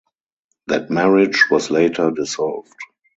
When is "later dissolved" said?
1.69-2.73